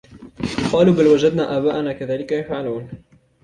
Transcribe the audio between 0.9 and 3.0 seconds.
بل وجدنا آباءنا كذلك يفعلون